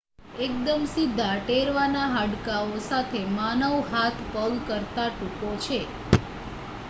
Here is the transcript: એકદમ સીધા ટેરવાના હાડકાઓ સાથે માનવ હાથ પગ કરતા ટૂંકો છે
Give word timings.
એકદમ 0.35 0.85
સીધા 0.91 1.33
ટેરવાના 1.41 2.05
હાડકાઓ 2.11 2.79
સાથે 2.85 3.21
માનવ 3.33 3.61
હાથ 3.91 4.23
પગ 4.31 4.47
કરતા 4.67 5.07
ટૂંકો 5.11 5.51
છે 5.61 5.79